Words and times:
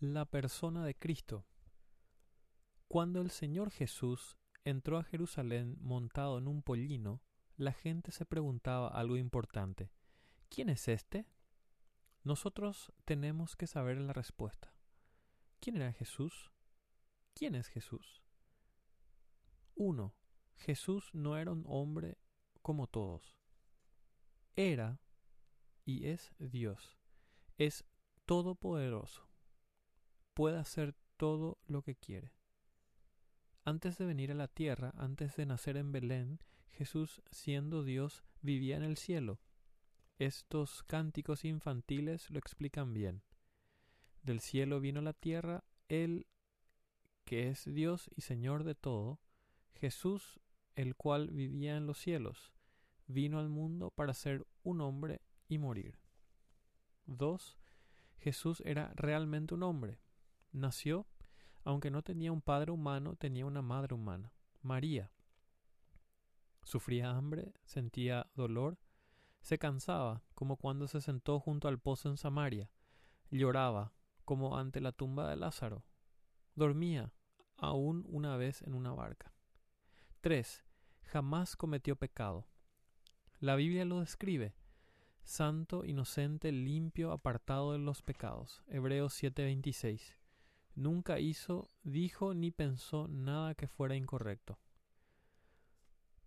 la 0.00 0.26
persona 0.26 0.84
de 0.84 0.94
Cristo. 0.94 1.46
Cuando 2.88 3.20
el 3.20 3.30
Señor 3.30 3.70
Jesús 3.70 4.36
entró 4.64 4.98
a 4.98 5.04
Jerusalén 5.04 5.76
montado 5.80 6.38
en 6.38 6.48
un 6.48 6.62
pollino, 6.62 7.22
la 7.56 7.72
gente 7.72 8.12
se 8.12 8.26
preguntaba 8.26 8.88
algo 8.88 9.16
importante. 9.16 9.90
¿Quién 10.50 10.68
es 10.68 10.88
este? 10.88 11.26
Nosotros 12.22 12.92
tenemos 13.04 13.56
que 13.56 13.66
saber 13.66 13.98
la 13.98 14.12
respuesta. 14.12 14.74
¿Quién 15.60 15.76
era 15.76 15.92
Jesús? 15.92 16.52
¿Quién 17.34 17.54
es 17.54 17.68
Jesús? 17.68 18.22
1. 19.76 20.14
Jesús 20.56 21.10
no 21.12 21.36
era 21.36 21.52
un 21.52 21.64
hombre 21.66 22.18
como 22.62 22.86
todos. 22.86 23.36
Era 24.56 25.00
y 25.84 26.08
es 26.08 26.34
Dios. 26.38 26.98
Es 27.56 27.84
todopoderoso. 28.26 29.26
Puede 30.36 30.58
hacer 30.58 30.94
todo 31.16 31.56
lo 31.66 31.80
que 31.80 31.96
quiere. 31.96 32.34
Antes 33.64 33.96
de 33.96 34.04
venir 34.04 34.30
a 34.30 34.34
la 34.34 34.48
tierra, 34.48 34.92
antes 34.98 35.34
de 35.34 35.46
nacer 35.46 35.78
en 35.78 35.92
Belén, 35.92 36.40
Jesús, 36.72 37.22
siendo 37.30 37.84
Dios, 37.84 38.22
vivía 38.42 38.76
en 38.76 38.82
el 38.82 38.98
cielo. 38.98 39.40
Estos 40.18 40.82
cánticos 40.82 41.46
infantiles 41.46 42.28
lo 42.28 42.38
explican 42.38 42.92
bien. 42.92 43.22
Del 44.24 44.40
cielo 44.40 44.78
vino 44.78 45.00
a 45.00 45.04
la 45.04 45.14
tierra 45.14 45.64
Él, 45.88 46.26
que 47.24 47.48
es 47.48 47.64
Dios 47.64 48.10
y 48.14 48.20
Señor 48.20 48.64
de 48.64 48.74
todo, 48.74 49.22
Jesús, 49.72 50.38
el 50.74 50.96
cual 50.96 51.30
vivía 51.30 51.78
en 51.78 51.86
los 51.86 51.96
cielos, 51.96 52.52
vino 53.06 53.38
al 53.38 53.48
mundo 53.48 53.90
para 53.90 54.12
ser 54.12 54.46
un 54.64 54.82
hombre 54.82 55.22
y 55.48 55.56
morir. 55.56 55.98
2. 57.06 57.56
Jesús 58.18 58.62
era 58.66 58.92
realmente 58.96 59.54
un 59.54 59.62
hombre. 59.62 59.98
Nació, 60.56 61.06
aunque 61.64 61.90
no 61.90 62.00
tenía 62.00 62.32
un 62.32 62.40
padre 62.40 62.72
humano, 62.72 63.14
tenía 63.14 63.44
una 63.44 63.60
madre 63.60 63.94
humana, 63.94 64.32
María. 64.62 65.12
Sufría 66.64 67.10
hambre, 67.10 67.52
sentía 67.66 68.30
dolor, 68.34 68.78
se 69.42 69.58
cansaba, 69.58 70.22
como 70.34 70.56
cuando 70.56 70.88
se 70.88 71.02
sentó 71.02 71.40
junto 71.40 71.68
al 71.68 71.78
pozo 71.78 72.08
en 72.08 72.16
Samaria, 72.16 72.70
lloraba, 73.30 73.92
como 74.24 74.56
ante 74.56 74.80
la 74.80 74.92
tumba 74.92 75.28
de 75.28 75.36
Lázaro, 75.36 75.84
dormía, 76.54 77.12
aún 77.58 78.06
una 78.08 78.38
vez 78.38 78.62
en 78.62 78.72
una 78.72 78.94
barca. 78.94 79.34
3. 80.22 80.64
Jamás 81.02 81.54
cometió 81.54 81.96
pecado. 81.96 82.48
La 83.40 83.56
Biblia 83.56 83.84
lo 83.84 84.00
describe. 84.00 84.54
Santo, 85.22 85.84
inocente, 85.84 86.50
limpio, 86.50 87.12
apartado 87.12 87.72
de 87.72 87.78
los 87.78 88.00
pecados. 88.00 88.62
Hebreos 88.68 89.12
7:26. 89.12 90.15
Nunca 90.76 91.18
hizo, 91.18 91.70
dijo 91.82 92.34
ni 92.34 92.50
pensó 92.50 93.08
nada 93.08 93.54
que 93.54 93.66
fuera 93.66 93.96
incorrecto. 93.96 94.58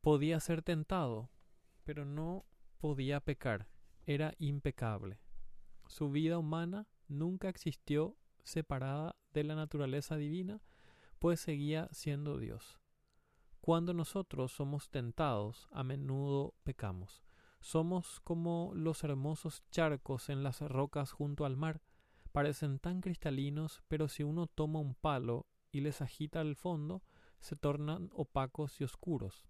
Podía 0.00 0.40
ser 0.40 0.62
tentado, 0.62 1.30
pero 1.84 2.04
no 2.06 2.46
podía 2.78 3.20
pecar. 3.20 3.68
Era 4.06 4.34
impecable. 4.38 5.20
Su 5.86 6.10
vida 6.10 6.38
humana 6.38 6.88
nunca 7.08 7.50
existió 7.50 8.16
separada 8.42 9.16
de 9.34 9.44
la 9.44 9.54
naturaleza 9.54 10.16
divina, 10.16 10.62
pues 11.18 11.40
seguía 11.40 11.88
siendo 11.92 12.38
Dios. 12.38 12.80
Cuando 13.60 13.92
nosotros 13.92 14.52
somos 14.52 14.88
tentados, 14.88 15.68
a 15.72 15.84
menudo 15.84 16.54
pecamos. 16.62 17.22
Somos 17.60 18.20
como 18.20 18.72
los 18.74 19.04
hermosos 19.04 19.62
charcos 19.70 20.30
en 20.30 20.42
las 20.42 20.62
rocas 20.62 21.12
junto 21.12 21.44
al 21.44 21.58
mar. 21.58 21.82
Parecen 22.32 22.78
tan 22.78 23.00
cristalinos, 23.00 23.82
pero 23.88 24.08
si 24.08 24.22
uno 24.22 24.46
toma 24.46 24.78
un 24.78 24.94
palo 24.94 25.46
y 25.72 25.80
les 25.80 26.00
agita 26.02 26.40
al 26.40 26.56
fondo, 26.56 27.02
se 27.40 27.56
tornan 27.56 28.10
opacos 28.12 28.80
y 28.80 28.84
oscuros. 28.84 29.46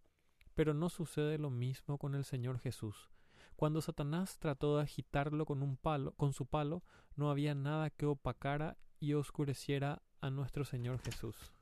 Pero 0.54 0.74
no 0.74 0.88
sucede 0.88 1.38
lo 1.38 1.50
mismo 1.50 1.98
con 1.98 2.14
el 2.14 2.24
Señor 2.24 2.58
Jesús. 2.58 3.10
Cuando 3.56 3.80
Satanás 3.80 4.38
trató 4.38 4.76
de 4.76 4.82
agitarlo 4.82 5.44
con 5.44 5.62
un 5.62 5.76
palo, 5.76 6.12
con 6.12 6.32
su 6.32 6.46
palo, 6.46 6.84
no 7.16 7.30
había 7.30 7.54
nada 7.54 7.90
que 7.90 8.06
opacara 8.06 8.76
y 9.00 9.14
oscureciera 9.14 10.02
a 10.20 10.30
nuestro 10.30 10.64
Señor 10.64 11.00
Jesús. 11.00 11.52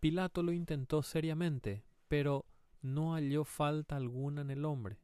Pilato 0.00 0.42
lo 0.42 0.52
intentó 0.52 1.02
seriamente, 1.02 1.84
pero 2.08 2.46
no 2.82 3.14
halló 3.14 3.44
falta 3.44 3.96
alguna 3.96 4.42
en 4.42 4.50
el 4.50 4.64
hombre. 4.64 5.00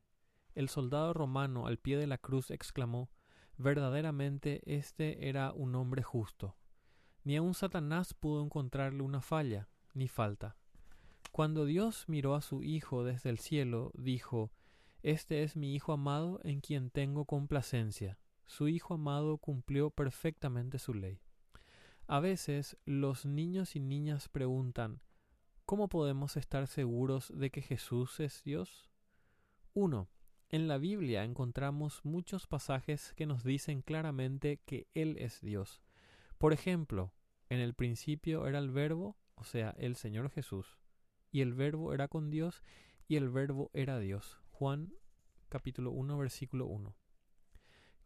El 0.54 0.68
soldado 0.68 1.12
romano 1.12 1.66
al 1.66 1.78
pie 1.78 1.96
de 1.96 2.06
la 2.06 2.18
cruz 2.18 2.50
exclamó 2.50 3.10
Verdaderamente 3.56 4.62
este 4.66 5.28
era 5.28 5.52
un 5.52 5.74
hombre 5.74 6.02
justo. 6.02 6.56
Ni 7.22 7.36
aun 7.36 7.54
Satanás 7.54 8.12
pudo 8.12 8.42
encontrarle 8.42 9.02
una 9.02 9.20
falla, 9.20 9.68
ni 9.94 10.08
falta. 10.08 10.56
Cuando 11.30 11.64
Dios 11.64 12.04
miró 12.08 12.34
a 12.34 12.42
su 12.42 12.62
Hijo 12.62 13.04
desde 13.04 13.30
el 13.30 13.38
cielo, 13.38 13.92
dijo 13.94 14.52
Este 15.02 15.42
es 15.42 15.56
mi 15.56 15.74
Hijo 15.74 15.92
amado 15.92 16.40
en 16.44 16.60
quien 16.60 16.90
tengo 16.90 17.24
complacencia. 17.24 18.18
Su 18.46 18.68
Hijo 18.68 18.94
amado 18.94 19.38
cumplió 19.38 19.90
perfectamente 19.90 20.78
su 20.78 20.94
ley. 20.94 21.20
A 22.06 22.20
veces 22.20 22.76
los 22.84 23.24
niños 23.24 23.76
y 23.76 23.80
niñas 23.80 24.28
preguntan 24.28 25.00
¿Cómo 25.64 25.88
podemos 25.88 26.36
estar 26.36 26.66
seguros 26.66 27.32
de 27.34 27.50
que 27.50 27.62
Jesús 27.62 28.20
es 28.20 28.42
Dios? 28.44 28.90
1. 29.72 30.06
En 30.54 30.68
la 30.68 30.78
Biblia 30.78 31.24
encontramos 31.24 32.04
muchos 32.04 32.46
pasajes 32.46 33.12
que 33.16 33.26
nos 33.26 33.42
dicen 33.42 33.82
claramente 33.82 34.60
que 34.64 34.86
Él 34.94 35.16
es 35.18 35.40
Dios. 35.40 35.82
Por 36.38 36.52
ejemplo, 36.52 37.12
en 37.48 37.58
el 37.58 37.74
principio 37.74 38.46
era 38.46 38.60
el 38.60 38.70
verbo, 38.70 39.16
o 39.34 39.42
sea, 39.42 39.74
el 39.78 39.96
Señor 39.96 40.30
Jesús, 40.30 40.78
y 41.32 41.40
el 41.40 41.54
verbo 41.54 41.92
era 41.92 42.06
con 42.06 42.30
Dios, 42.30 42.62
y 43.08 43.16
el 43.16 43.30
verbo 43.30 43.72
era 43.74 43.98
Dios. 43.98 44.38
Juan 44.52 44.94
capítulo 45.48 45.90
1 45.90 46.16
versículo 46.18 46.66
1. 46.66 46.94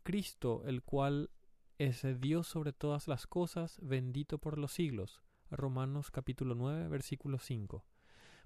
Cristo, 0.02 0.62
el 0.64 0.82
cual 0.82 1.28
es 1.76 2.02
Dios 2.18 2.46
sobre 2.46 2.72
todas 2.72 3.08
las 3.08 3.26
cosas, 3.26 3.78
bendito 3.82 4.38
por 4.38 4.56
los 4.56 4.72
siglos. 4.72 5.22
Romanos 5.50 6.10
capítulo 6.10 6.54
9, 6.54 6.88
versículo 6.88 7.40
5. 7.40 7.84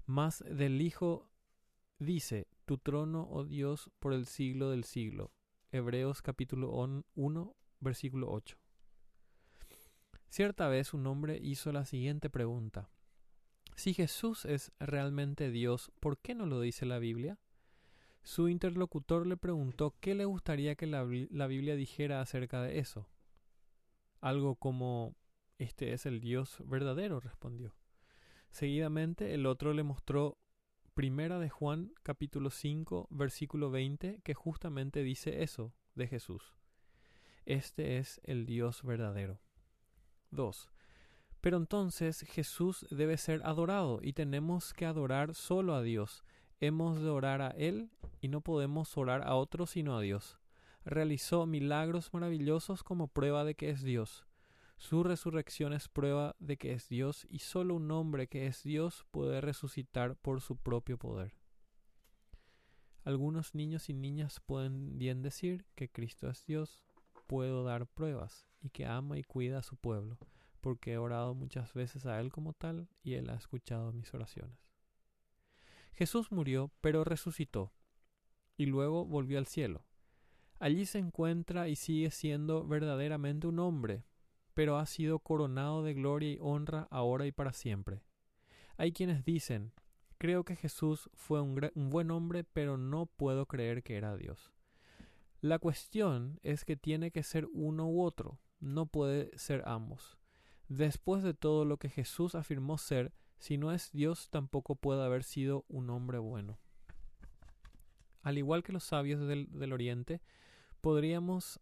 Más 0.07 0.43
del 0.45 0.81
Hijo 0.81 1.32
dice, 2.05 2.47
tu 2.65 2.77
trono, 2.77 3.27
oh 3.29 3.43
Dios, 3.43 3.91
por 3.99 4.13
el 4.13 4.25
siglo 4.25 4.69
del 4.69 4.83
siglo. 4.83 5.31
Hebreos 5.71 6.21
capítulo 6.21 6.71
1, 7.15 7.55
versículo 7.79 8.31
8. 8.31 8.57
Cierta 10.29 10.67
vez 10.67 10.93
un 10.93 11.05
hombre 11.07 11.39
hizo 11.41 11.71
la 11.71 11.85
siguiente 11.85 12.29
pregunta. 12.29 12.89
Si 13.75 13.93
Jesús 13.93 14.45
es 14.45 14.71
realmente 14.79 15.51
Dios, 15.51 15.91
¿por 15.99 16.17
qué 16.17 16.35
no 16.35 16.45
lo 16.45 16.61
dice 16.61 16.85
la 16.85 16.99
Biblia? 16.99 17.39
Su 18.23 18.47
interlocutor 18.47 19.27
le 19.27 19.35
preguntó 19.35 19.95
qué 19.99 20.15
le 20.15 20.25
gustaría 20.25 20.75
que 20.75 20.87
la, 20.87 21.05
la 21.29 21.47
Biblia 21.47 21.75
dijera 21.75 22.21
acerca 22.21 22.61
de 22.61 22.79
eso. 22.79 23.09
Algo 24.21 24.55
como 24.55 25.15
Este 25.57 25.93
es 25.93 26.05
el 26.05 26.19
Dios 26.19 26.57
verdadero, 26.65 27.19
respondió. 27.19 27.75
Seguidamente 28.49 29.33
el 29.33 29.45
otro 29.45 29.73
le 29.73 29.83
mostró 29.83 30.37
Primera 30.93 31.39
de 31.39 31.49
Juan 31.49 31.91
capítulo 32.03 32.49
5 32.49 33.07
versículo 33.09 33.71
20 33.71 34.21
que 34.23 34.33
justamente 34.33 35.03
dice 35.03 35.43
eso 35.43 35.73
de 35.95 36.07
Jesús. 36.07 36.55
Este 37.45 37.97
es 37.97 38.21
el 38.23 38.45
Dios 38.45 38.83
verdadero. 38.83 39.39
2. 40.31 40.69
Pero 41.41 41.57
entonces 41.57 42.21
Jesús 42.21 42.85
debe 42.89 43.17
ser 43.17 43.41
adorado 43.43 43.99
y 44.01 44.13
tenemos 44.13 44.73
que 44.73 44.85
adorar 44.85 45.35
solo 45.35 45.75
a 45.75 45.81
Dios. 45.81 46.23
Hemos 46.59 47.01
de 47.01 47.09
orar 47.09 47.41
a 47.41 47.49
Él 47.49 47.89
y 48.21 48.27
no 48.29 48.41
podemos 48.41 48.95
orar 48.97 49.23
a 49.27 49.35
otro 49.35 49.65
sino 49.65 49.97
a 49.97 50.01
Dios 50.01 50.39
realizó 50.85 51.45
milagros 51.45 52.13
maravillosos 52.13 52.83
como 52.83 53.07
prueba 53.07 53.43
de 53.43 53.55
que 53.55 53.69
es 53.69 53.83
Dios. 53.83 54.25
Su 54.83 55.01
resurrección 55.01 55.71
es 55.71 55.87
prueba 55.87 56.35
de 56.39 56.57
que 56.57 56.73
es 56.73 56.89
Dios 56.89 57.25
y 57.29 57.39
solo 57.39 57.73
un 57.75 57.89
hombre 57.89 58.27
que 58.27 58.47
es 58.47 58.63
Dios 58.63 59.05
puede 59.11 59.39
resucitar 59.39 60.17
por 60.17 60.41
su 60.41 60.57
propio 60.57 60.97
poder. 60.97 61.37
Algunos 63.05 63.55
niños 63.55 63.87
y 63.87 63.93
niñas 63.93 64.41
pueden 64.41 64.97
bien 64.97 65.21
decir 65.21 65.65
que 65.75 65.89
Cristo 65.89 66.29
es 66.29 66.45
Dios, 66.45 66.83
puedo 67.27 67.63
dar 67.63 67.87
pruebas 67.87 68.49
y 68.59 68.71
que 68.71 68.85
ama 68.85 69.17
y 69.17 69.23
cuida 69.23 69.59
a 69.59 69.63
su 69.63 69.77
pueblo, 69.77 70.17
porque 70.59 70.91
he 70.91 70.97
orado 70.97 71.33
muchas 71.33 71.73
veces 71.73 72.05
a 72.05 72.19
Él 72.19 72.29
como 72.29 72.51
tal 72.51 72.89
y 73.03 73.13
Él 73.13 73.29
ha 73.29 73.35
escuchado 73.35 73.93
mis 73.93 74.13
oraciones. 74.13 74.67
Jesús 75.93 76.29
murió, 76.29 76.73
pero 76.81 77.05
resucitó, 77.05 77.71
y 78.57 78.65
luego 78.65 79.05
volvió 79.05 79.37
al 79.39 79.47
cielo. 79.47 79.85
Allí 80.59 80.85
se 80.85 80.99
encuentra 80.99 81.69
y 81.69 81.77
sigue 81.77 82.11
siendo 82.11 82.67
verdaderamente 82.67 83.47
un 83.47 83.59
hombre, 83.59 84.03
pero 84.53 84.77
ha 84.77 84.85
sido 84.85 85.19
coronado 85.19 85.83
de 85.83 85.93
gloria 85.93 86.33
y 86.33 86.37
honra 86.41 86.87
ahora 86.91 87.25
y 87.25 87.31
para 87.31 87.53
siempre. 87.53 88.01
Hay 88.77 88.91
quienes 88.91 89.23
dicen, 89.23 89.71
creo 90.17 90.43
que 90.43 90.55
Jesús 90.55 91.09
fue 91.13 91.41
un, 91.41 91.69
buen 91.89 92.11
hombre, 92.11 92.43
pero 92.43 92.77
no 92.77 93.05
puedo 93.05 93.45
creer 93.45 93.83
que 93.83 93.97
era 93.97 94.15
Dios. 94.15 94.53
La 95.41 95.59
cuestión 95.59 96.39
es 96.43 96.65
que 96.65 96.75
tiene 96.75 97.11
que 97.11 97.23
ser 97.23 97.47
uno 97.53 97.89
u 97.89 98.03
otro. 98.03 98.39
no 98.59 98.85
puede 98.85 99.37
ser 99.37 99.61
ambos. 99.65 100.17
Después 100.69 101.21
de 101.21 101.33
todo 101.33 101.65
lo 101.65 101.75
que 101.75 101.89
Jesús 101.89 102.33
afirmó 102.33 102.77
ser, 102.77 103.13
si 103.37 103.57
no 103.57 103.73
es 103.73 103.91
Dios 103.91 104.29
tampoco 104.29 104.75
puede 104.75 105.03
haber 105.03 105.23
sido 105.23 105.65
un 105.67 105.89
hombre 105.89 106.17
bueno. 106.17 106.59
Al 108.21 108.37
igual 108.37 108.63
que 108.63 108.71
los 108.71 108.85
sabios 108.85 109.27
del, 109.27 109.49
del 109.51 109.73
Oriente, 109.73 110.21
podríamos 110.79 111.59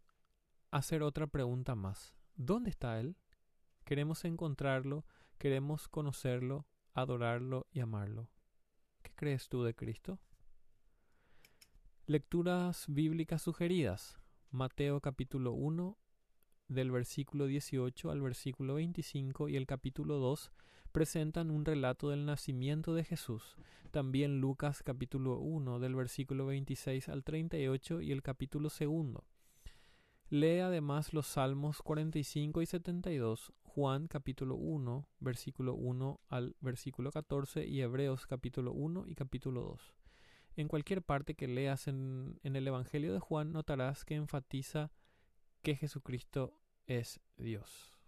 hacer 0.70 1.02
otra 1.02 1.26
pregunta 1.26 1.74
más. 1.74 2.14
¿Dónde 2.36 2.70
está 2.70 2.98
Él? 2.98 3.16
Queremos 3.84 4.24
encontrarlo, 4.24 5.04
queremos 5.38 5.88
conocerlo, 5.88 6.66
adorarlo 6.94 7.66
y 7.72 7.80
amarlo. 7.80 8.30
¿Qué 9.02 9.12
crees 9.14 9.48
tú 9.48 9.62
de 9.64 9.74
Cristo? 9.74 10.18
Lecturas 12.06 12.86
bíblicas 12.88 13.42
sugeridas. 13.42 14.18
Mateo 14.50 15.00
capítulo 15.00 15.52
1 15.52 15.98
del 16.68 16.90
versículo 16.90 17.46
18 17.46 18.10
al 18.10 18.22
versículo 18.22 18.74
25 18.74 19.48
y 19.48 19.56
el 19.56 19.66
capítulo 19.66 20.18
2 20.18 20.52
presentan 20.90 21.50
un 21.50 21.64
relato 21.64 22.10
del 22.10 22.24
nacimiento 22.24 22.94
de 22.94 23.04
Jesús. 23.04 23.56
También 23.90 24.40
Lucas 24.40 24.82
capítulo 24.82 25.38
1 25.38 25.80
del 25.80 25.94
versículo 25.94 26.46
26 26.46 27.08
al 27.08 27.24
38 27.24 28.00
y 28.00 28.12
el 28.12 28.22
capítulo 28.22 28.68
2 28.68 29.31
Lee 30.32 30.60
además 30.60 31.12
los 31.12 31.26
Salmos 31.26 31.82
45 31.82 32.62
y 32.62 32.66
72, 32.66 33.52
Juan 33.64 34.08
capítulo 34.08 34.54
1, 34.54 35.06
versículo 35.20 35.74
1 35.74 36.20
al 36.30 36.56
versículo 36.62 37.10
14 37.10 37.66
y 37.66 37.82
Hebreos 37.82 38.26
capítulo 38.26 38.72
1 38.72 39.08
y 39.08 39.14
capítulo 39.14 39.60
2. 39.60 39.94
En 40.56 40.68
cualquier 40.68 41.02
parte 41.02 41.34
que 41.34 41.48
leas 41.48 41.86
en, 41.86 42.40
en 42.44 42.56
el 42.56 42.66
Evangelio 42.66 43.12
de 43.12 43.20
Juan 43.20 43.52
notarás 43.52 44.06
que 44.06 44.14
enfatiza 44.14 44.90
que 45.60 45.76
Jesucristo 45.76 46.58
es 46.86 47.20
Dios. 47.36 47.98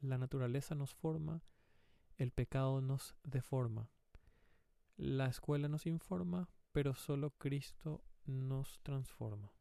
La 0.00 0.16
naturaleza 0.16 0.74
nos 0.74 0.94
forma, 0.94 1.42
el 2.16 2.32
pecado 2.32 2.80
nos 2.80 3.14
deforma. 3.22 3.90
La 4.96 5.26
escuela 5.26 5.68
nos 5.68 5.84
informa, 5.84 6.48
pero 6.72 6.94
solo 6.94 7.32
Cristo 7.36 8.02
nos 8.24 8.80
transforma. 8.82 9.57